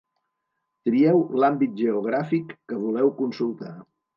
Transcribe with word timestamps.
Trieu 0.87 1.21
l'àmbit 1.43 1.77
geogràfic 1.83 2.57
que 2.73 2.81
voleu 2.87 3.17
consultar. 3.21 3.75